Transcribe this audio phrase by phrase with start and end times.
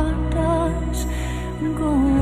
[0.00, 1.04] heart does
[1.78, 2.19] go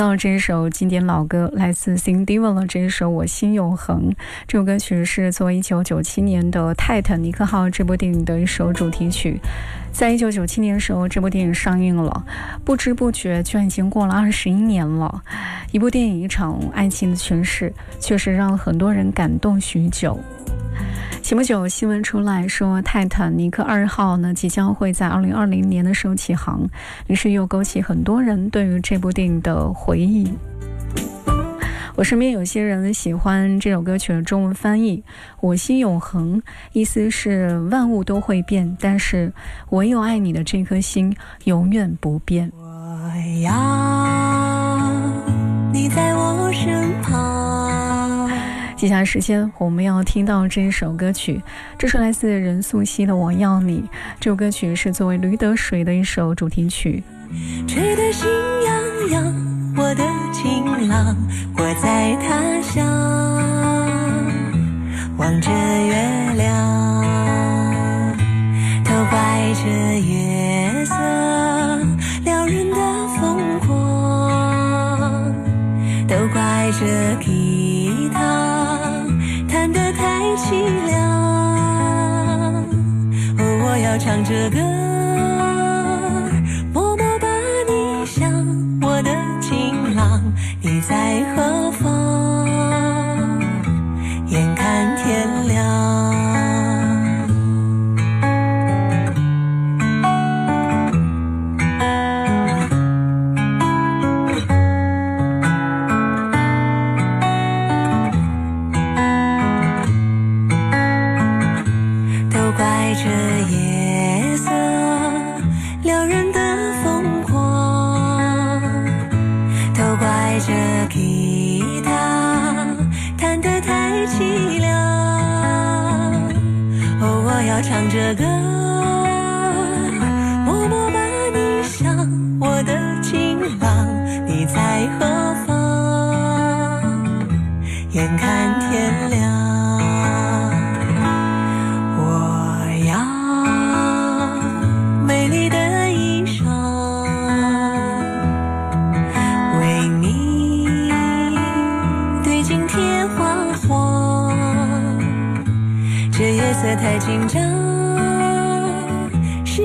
[0.00, 4.10] 到这首经典老歌，来自 Cindy Dion 的这一首《我心永恒》。
[4.48, 9.38] 这首歌曲是作为1997年的《泰坦尼克号》这部电影的一首主题曲。
[9.92, 12.24] 在1997年的时候，这部电影上映了，
[12.64, 15.22] 不知不觉居然已经过了21年了。
[15.70, 20.18] 一部电影，一场爱情的诠释，确实让很多人感动许久。
[21.30, 26.68] 前不久新闻出来说，泰坦尼克二号呢即将会在二零二零年的时候起航，
[27.06, 30.28] 于是又勾起很多人对于这部电影的回忆。
[31.94, 35.04] 我身边有些人喜欢这首歌曲的中文翻译
[35.38, 36.42] “我心永恒”，
[36.74, 39.32] 意思是万物都会变，但是
[39.68, 42.50] 唯有爱你的这颗心永远不变。
[42.56, 43.08] 我
[43.44, 43.52] 要
[45.72, 47.19] 你在我身旁。
[48.80, 51.38] 接下来时间我们要听到这一首歌曲，
[51.76, 53.80] 这是来自任素汐的《我要你》。
[54.18, 57.04] 这首歌曲是作为《驴得水》的一首主题曲。
[57.68, 58.26] 吹得心
[58.64, 58.72] 痒
[59.10, 59.22] 痒，
[59.76, 61.14] 我的情郎，
[61.58, 62.86] 我在他乡，
[65.18, 67.76] 望着月亮，
[68.82, 69.68] 都怪这
[70.00, 70.94] 月色
[72.24, 72.76] 撩人的
[73.20, 73.70] 疯狂。
[76.32, 76.86] 怪这
[84.10, 84.89] 唱着歌，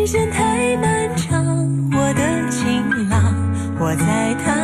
[0.05, 1.43] 时间太漫长，
[1.91, 3.33] 我的情郎，
[3.79, 4.54] 我在他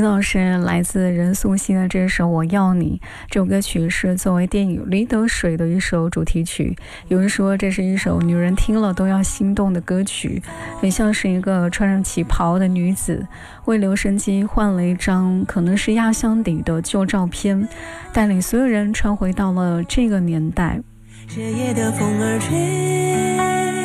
[0.00, 2.98] 听到是来自任素汐的这首《我要你》。
[3.28, 6.74] 这首歌曲是作为电影《驴得水》的一首主题曲。
[7.08, 10.42] 有人说这是一首女人听了都要心动的歌曲，
[10.80, 13.26] 很像是一个穿上旗袍的女子，
[13.66, 17.68] 为留声机换了一张可能是压箱底的旧照片，
[18.10, 20.80] 带领所有人穿回到了这个年代。
[21.28, 23.79] 这夜的风儿吹。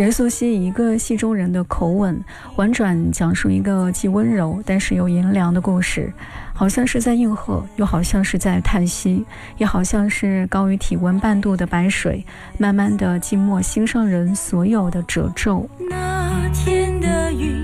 [0.00, 2.18] 任素汐以一个戏中人的口吻，
[2.56, 6.10] 婉转讲述一个既温柔但是又阴凉的故事，
[6.54, 9.22] 好像是在应和，又好像是在叹息，
[9.58, 12.24] 也好像是高于体温半度的白水，
[12.56, 15.68] 慢慢的浸没心上人所有的褶皱。
[15.90, 17.59] 那天的云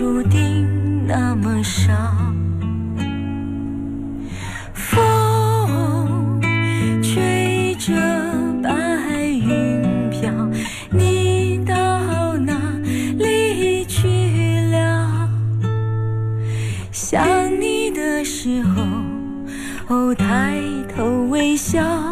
[0.00, 1.92] 注定那么少。
[4.72, 6.40] 风
[7.02, 7.92] 吹着
[8.62, 8.70] 白
[9.26, 10.32] 云飘，
[10.90, 11.74] 你到
[12.38, 12.54] 哪
[13.18, 14.08] 里去
[14.70, 15.28] 了？
[16.90, 17.22] 想
[17.60, 18.82] 你的时候，
[19.94, 20.62] 哦，抬
[20.96, 22.09] 头微笑，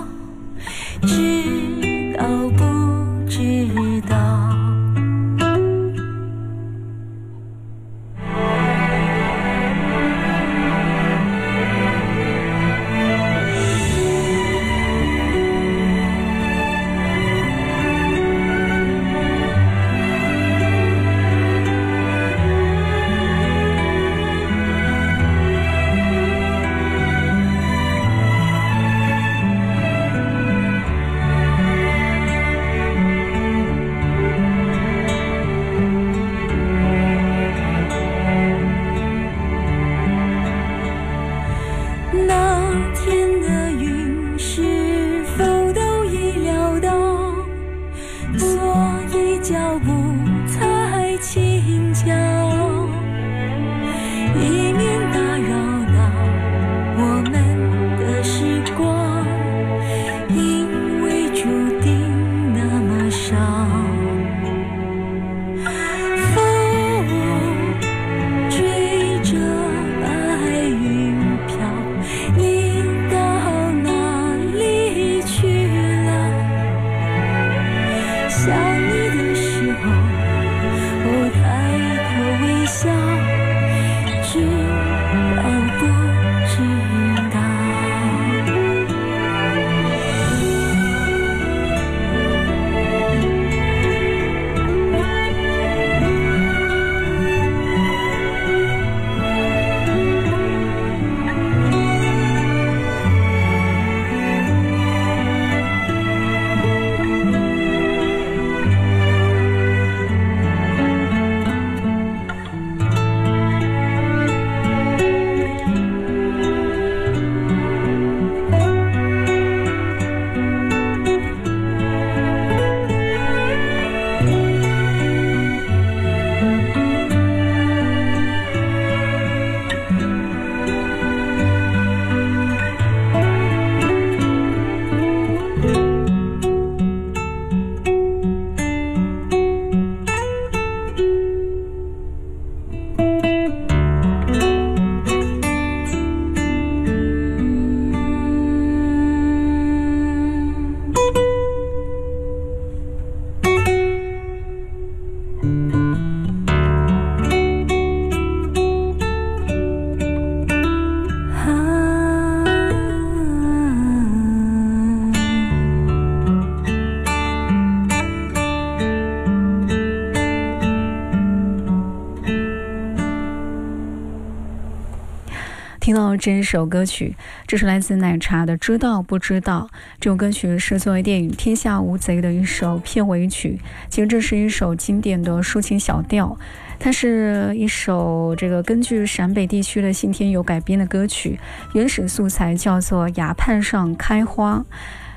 [175.89, 177.17] 听到这一首歌曲，
[177.47, 179.71] 这是来自奶茶的《知道不知道》。
[179.99, 183.59] 这首歌曲是作为电影《天下无贼》的一首片尾曲。
[183.89, 186.39] 其实这是一首经典的抒情小调，
[186.79, 191.41] 它是一首这个根据陕北地区的信天游改编的歌曲，
[191.73, 194.59] 原始素材叫做《崖畔上开花》。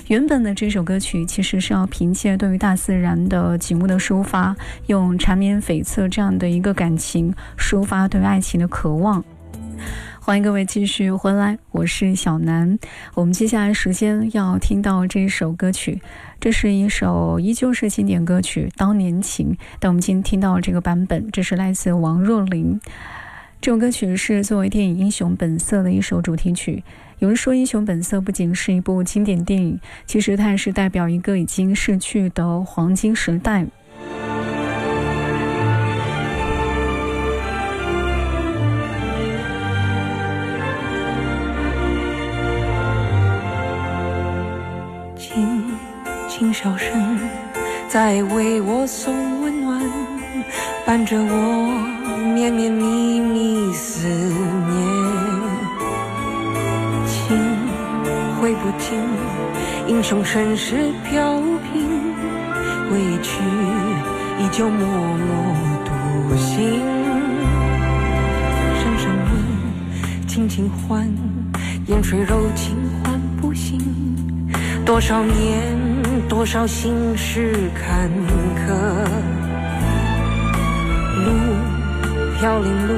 [0.08, 4.56] 原本的这首歌曲其实是要凭借对于大自然的景物的抒发，
[4.88, 9.22] 用缠绵悱恻这样的一个感情抒发对爱情的渴望。
[10.24, 12.78] 欢迎各位继续回来，我是小南。
[13.16, 16.00] 我们接下来时间要听到这首歌曲，
[16.40, 22.80] 这是一首依旧是经典歌曲《当年情》，但我们今天听到这个版本，这是来自王若琳。
[23.60, 26.84] 这首歌曲是作为电影《英雄本色》的一首主题曲。
[27.18, 33.66] 有人说，《英雄本色》不仅是一部经典电影，其实它也是代表一个已经逝去的黄金时代。
[46.54, 47.20] 笑声
[47.88, 49.82] 在为我送温暖，
[50.86, 54.82] 伴着我绵绵密密思念。
[57.08, 57.38] 情
[58.40, 59.00] 挥不尽
[59.88, 61.42] 英雄盛世飘
[61.72, 61.88] 萍，
[62.90, 63.42] 归去
[64.40, 65.56] 依旧默默
[65.86, 66.82] 独行。
[68.82, 71.08] 声声问，轻轻唤，
[71.88, 73.80] 烟水柔情唤不醒。
[74.84, 75.78] 多少年，
[76.28, 78.10] 多少心事坎
[78.56, 78.70] 坷，
[81.26, 81.28] 路
[82.40, 82.94] 飘零路，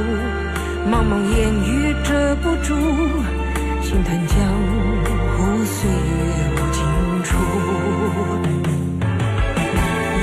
[0.89, 2.75] 茫茫烟雨遮不住，
[3.81, 4.37] 轻叹江
[5.35, 5.63] 湖。
[5.65, 5.95] 岁月
[6.55, 6.77] 无尽
[7.23, 7.29] 处，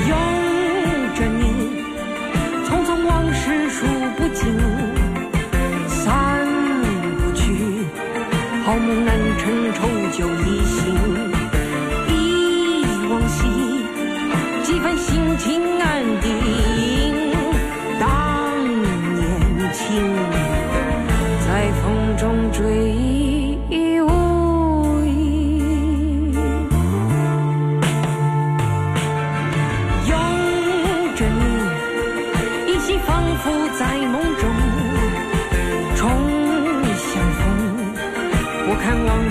[0.07, 0.11] 拥
[1.15, 1.41] 着你，
[2.65, 3.85] 匆匆往事数
[4.17, 4.41] 不尽，
[5.87, 6.47] 散
[7.17, 7.43] 不去，
[8.63, 9.79] 好梦难成，愁
[10.17, 10.79] 酒一醒，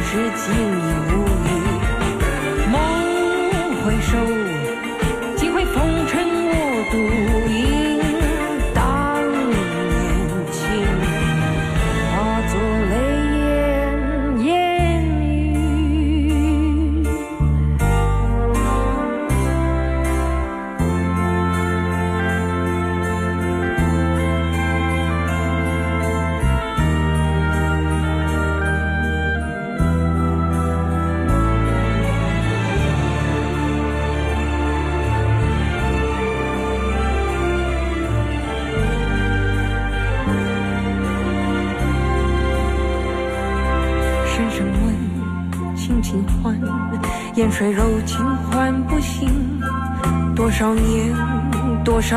[0.03, 1.30] 是今已无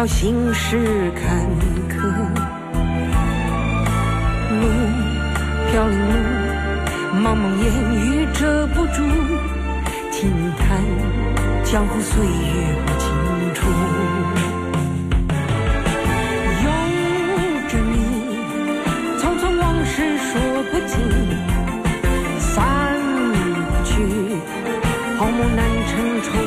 [0.05, 1.47] 心事坎
[1.89, 1.97] 坷。
[4.59, 4.63] 路
[5.71, 6.13] 飘零路，
[7.21, 8.97] 茫茫烟雨遮不住，
[10.11, 10.61] 轻叹
[11.63, 12.29] 江湖岁月
[12.79, 13.05] 无尽
[13.53, 13.59] 处。
[16.63, 16.65] 拥
[17.67, 17.93] 着你，
[19.19, 20.31] 匆匆往事说
[20.71, 20.93] 不尽。
[25.55, 25.91] 难成
[26.21, 26.42] 愁酒一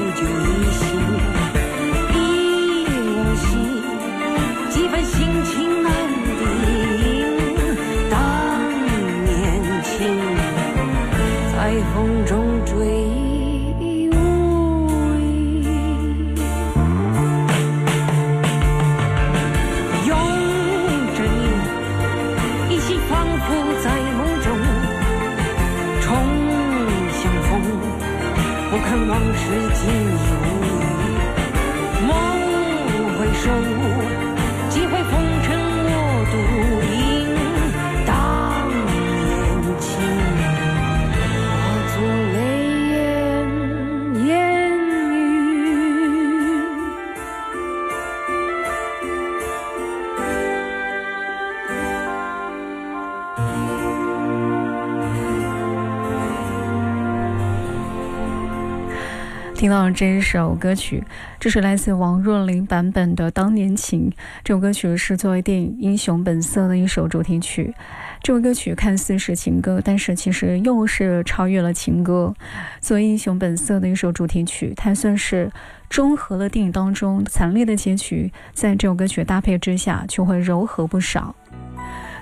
[59.57, 61.03] 听到了这一首歌曲，
[61.41, 64.11] 这是来自王若琳版本的《当年情》。
[64.45, 67.75] 这首歌曲是作为电影《英雄本色》的一首主题曲。
[68.23, 72.35] 这首歌曲看似是情歌，但是其实又是超越了情歌。
[72.83, 75.51] 作为《英雄本色》的一首主题曲，它算是
[75.89, 81.35] 中和了电影当中惨烈的结局，在这首歌曲搭配之下，就会柔和不少。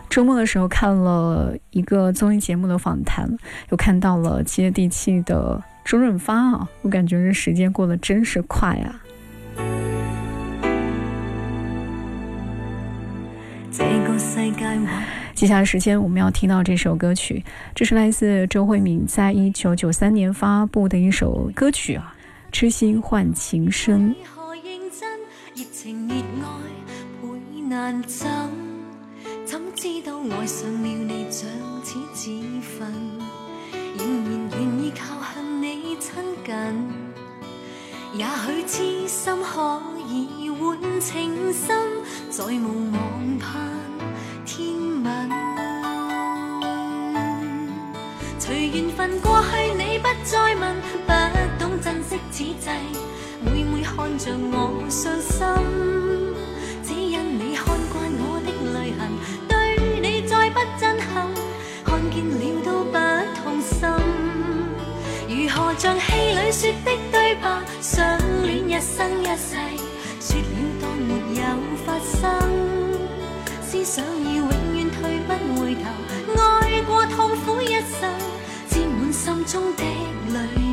[0.09, 3.29] 周末的时候看了一个综艺节目的访谈，
[3.71, 9.01] 又看到了接地气的周润发啊，我感觉这时间过得真是快啊！
[15.35, 17.45] 接下来时间我们要听到这首歌曲，
[17.75, 22.15] 这是来自周慧敏在一九九三年发布的一首歌曲啊，
[22.53, 24.15] 《痴心换情深》。
[29.77, 31.47] 知道爱上了你像
[33.99, 35.24] 仍然愿意靠
[36.15, 36.55] 亲近。
[38.15, 41.77] 也许痴心可以换情深，
[42.31, 43.51] 再无望盼
[44.47, 44.73] 天
[45.03, 45.31] 吻。
[48.39, 51.13] 随缘分过去，你不再问，不
[51.59, 52.71] 懂珍惜此际，
[53.41, 55.43] 每每看着我伤心，
[65.85, 69.55] 像戏里说的对白，相恋一生一世，
[70.19, 70.45] 说了
[70.81, 71.45] 当没有
[71.85, 72.41] 发生。
[73.61, 75.83] 思想已永远退不回头，
[76.41, 78.11] 爱过痛苦一生，
[78.71, 79.83] 沾满心中的
[80.33, 80.64] 泪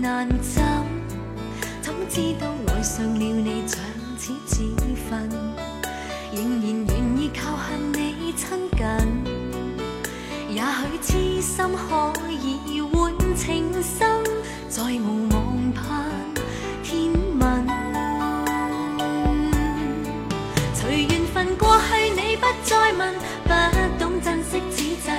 [0.00, 0.64] 难枕，
[1.82, 3.78] 怎知道爱上了你像
[4.16, 4.64] 似自
[5.10, 5.28] 焚，
[6.32, 8.80] 仍然愿意靠向你亲近。
[10.48, 14.24] 也许痴心可以换情深，
[14.70, 16.06] 再无望盼
[16.82, 17.66] 天问。
[20.74, 23.50] 随缘分过去，你不再问，不
[24.02, 25.10] 懂珍惜此际，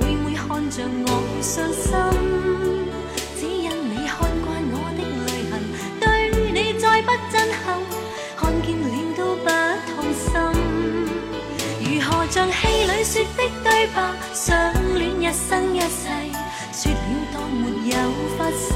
[0.00, 2.27] 每每看着我伤心。
[14.34, 16.08] 相恋一生一世，
[16.72, 16.98] 说了
[17.32, 17.96] 当没有
[18.36, 18.72] 发生。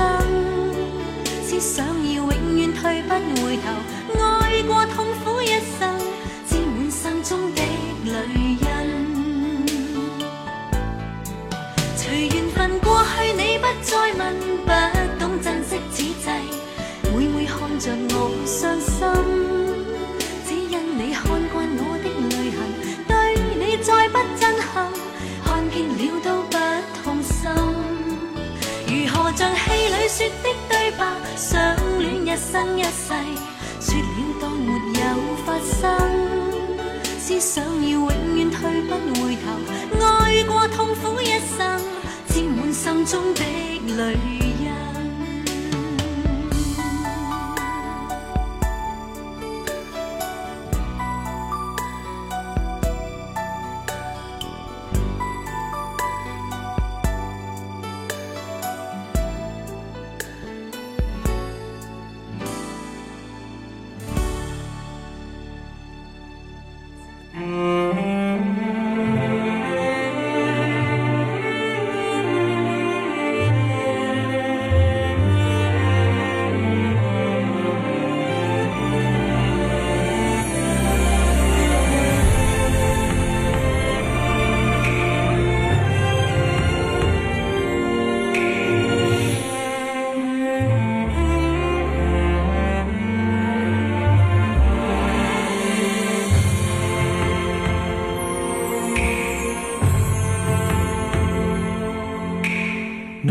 [1.43, 3.65] 思想已永远退不回头，
[4.21, 5.99] 爱过痛苦一生，
[6.49, 7.63] 沾满心中的
[8.05, 8.67] 泪印。
[11.97, 14.21] 随缘分过去，你不再问，
[14.65, 14.71] 不
[15.19, 16.15] 懂珍惜此际，
[17.15, 19.52] 每每看着我伤心。
[26.03, 26.57] 了都不
[27.05, 27.51] 痛心，
[28.87, 31.01] 如何像戏里说的对白，
[31.37, 33.15] 相恋一生一世，
[33.81, 35.03] 说了当没有
[35.45, 35.81] 发生。
[37.21, 38.91] 思想要永远退不
[39.23, 41.81] 回头，爱过痛苦一生，
[42.29, 43.41] 沾满心中的
[43.97, 44.42] 泪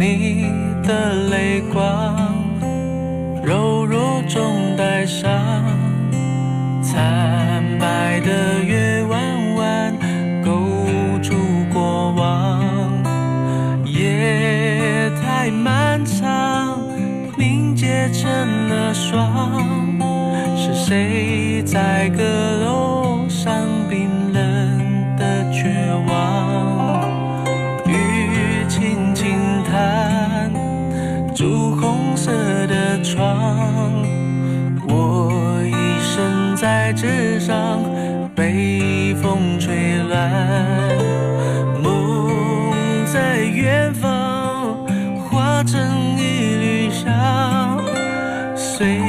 [0.02, 0.50] 你
[0.82, 2.16] 的泪光
[3.44, 5.32] 柔弱中带伤
[6.82, 9.96] 惨白的月弯弯
[10.44, 10.52] 勾
[11.22, 11.36] 住
[11.72, 12.64] 过往
[13.86, 16.82] 夜太漫长
[17.38, 18.28] 凝结成
[18.70, 19.62] 了霜。
[20.58, 22.24] 是谁在阁
[22.66, 22.91] 楼
[37.42, 37.82] 上，
[38.36, 40.30] 被风吹乱。
[41.82, 42.30] 梦
[43.12, 44.86] 在远方，
[45.28, 45.82] 化成
[46.18, 47.80] 一缕香，
[48.56, 49.00] 随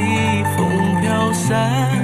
[0.57, 2.02] 风飘散。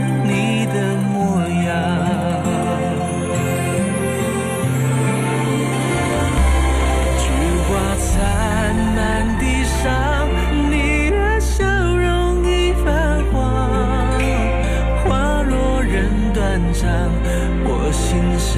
[17.66, 18.50] 我心事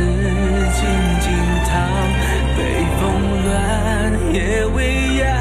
[0.78, 0.82] 静
[1.22, 1.26] 静
[1.68, 1.70] 躺，
[2.58, 2.60] 北
[3.00, 3.02] 风
[3.46, 3.50] 乱
[4.34, 4.38] 夜
[4.74, 4.78] 未
[5.18, 5.41] 央。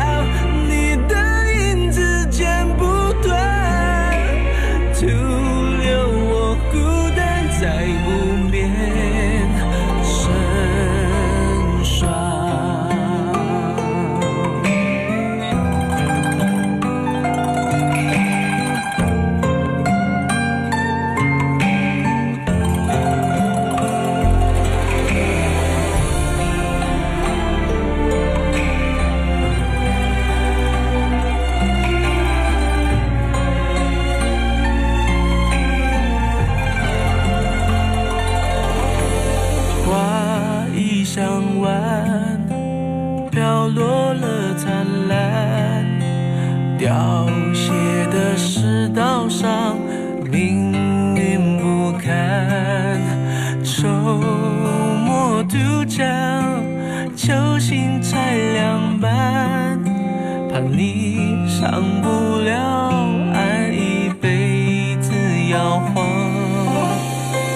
[61.91, 65.13] 忘不了爱一辈子
[65.51, 66.07] 摇晃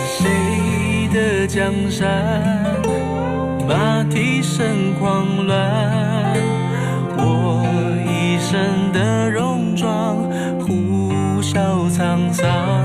[0.07, 2.83] 谁的江山
[3.69, 6.37] 马蹄声狂乱
[7.17, 7.65] 我
[8.07, 10.17] 一身的戎装
[10.61, 12.84] 呼啸沧桑。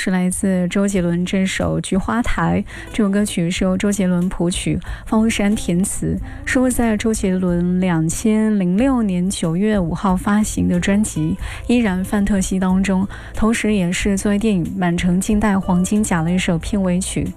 [0.00, 11.36] 是来自周杰伦这首《菊花台》，这首歌曲是由周杰伦谱曲，方文山填词，收录在周杰伦两千零六年九月五号发行的专辑
[11.66, 17.28] 《依然范特西》当中，同时也是作为电影《满城尽带黄金甲》的一首片尾曲。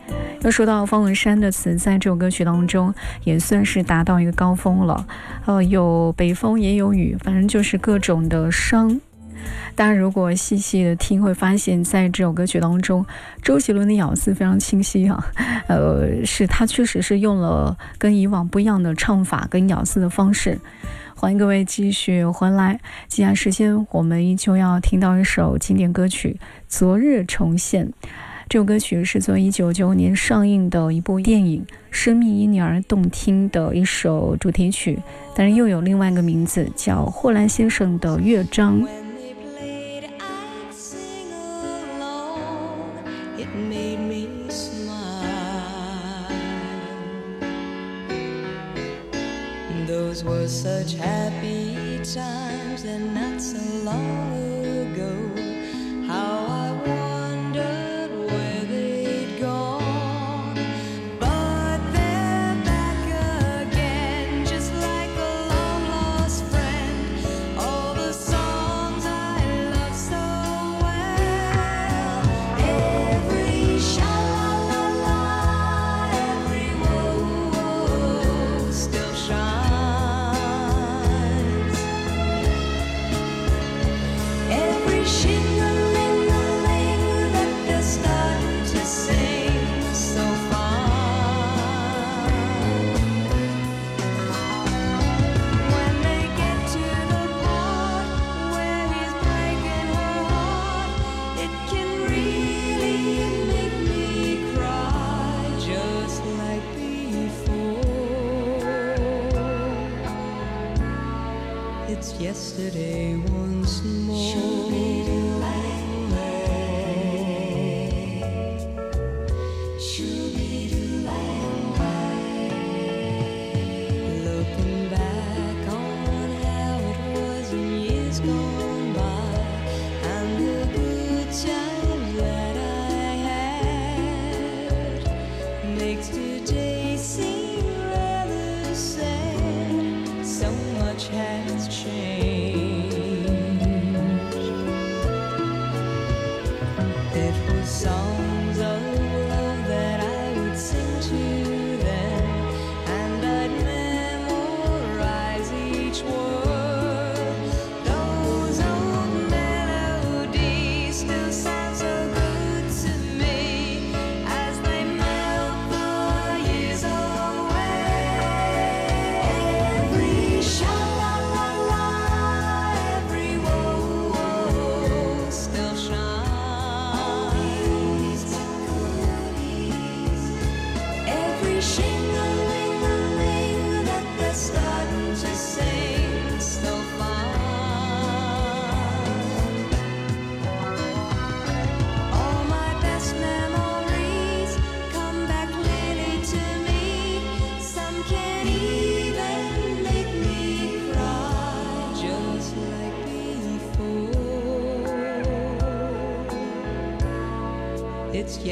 [0.43, 2.93] 要说到方文山的词，在这首歌曲当中
[3.25, 5.05] 也算是达到一个高峰了，
[5.45, 9.01] 呃，有北风也有雨，反正就是各种的伤。
[9.75, 13.05] 大家如果细细的听，会发现在这首歌曲当中，
[13.41, 15.25] 周杰伦的咬字非常清晰啊，
[15.67, 20.59] 呃，是他确实是用了跟以往不一样的唱法跟咬字的方式。
[21.15, 27.87] 欢迎各位继续回来，接下来时间我们依旧要听到一首经典歌曲《昨日重现》。
[28.49, 34.99] 这首歌曲是作为1995年上映的一部电影《生命因你而动听》的一首主题曲，
[35.33, 38.85] 但是又有另外一个名字叫霍兰先生的乐章。
[50.47, 54.52] Such happy times and not so long ago.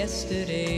[0.01, 0.70] Yesterday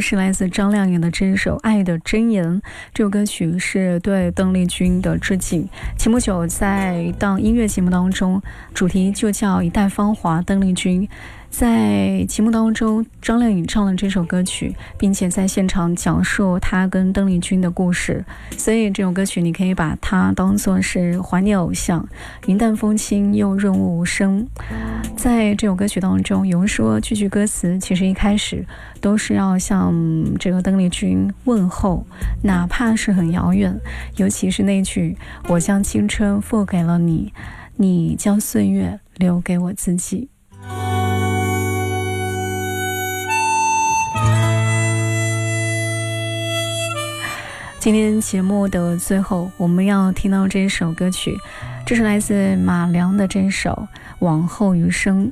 [0.00, 2.44] 是来自张靓颖的这首《爱的箴言》，
[2.92, 5.68] 这首歌曲是对邓丽君的致敬。
[5.96, 8.40] 前不久在当音乐节目当中，
[8.74, 11.08] 主题就叫“一代芳华”，邓丽君。
[11.50, 18.24] 在节目当中，张靓颖唱了这首歌曲，并且在现场讲述她跟邓丽君的故事。
[18.56, 22.06] 所以这首歌曲你可以把它当做是怀念偶像，
[22.46, 24.46] 云淡风轻又润物无声。
[25.16, 28.64] 在这首歌曲当中，有人说句句歌词其实一开始
[29.00, 29.92] 都是要向
[30.38, 32.06] 这个邓丽君问候，
[32.44, 33.76] 哪怕是很遥远。
[34.16, 35.16] 尤其是那句
[35.48, 37.32] “我将青春付给了你，
[37.76, 40.28] 你将岁月留给我自己”。
[47.90, 51.34] 今天节目的最后，我们要听到这首歌曲，
[51.86, 53.70] 这是来自马良的这首
[54.18, 55.26] 《往后余生》。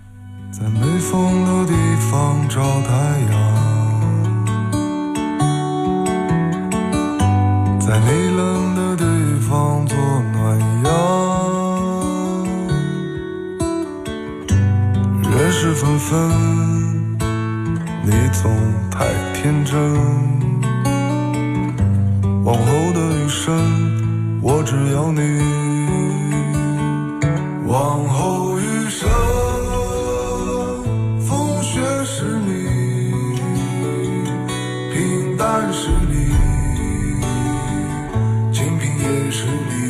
[0.50, 1.74] 在没风的地
[2.10, 2.94] 方找太
[3.30, 3.38] 阳，
[7.78, 9.04] 在你冷的地
[9.40, 9.98] 方做
[10.32, 10.88] 暖阳。
[15.30, 16.30] 人事纷纷，
[18.02, 18.50] 你总
[18.90, 19.04] 太
[19.34, 20.45] 天真。
[22.46, 23.52] 往后的余生，
[24.40, 25.20] 我只要你。
[27.66, 29.10] 往后余生，
[31.20, 32.52] 风雪是你，
[34.94, 36.14] 平淡是你，
[38.52, 39.85] 清贫也是你，